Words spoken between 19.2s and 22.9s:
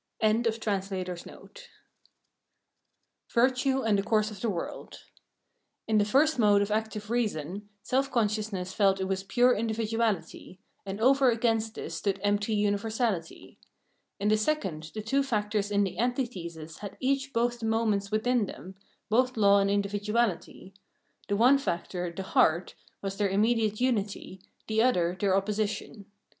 law and individuahty; the one factor, the" heart,"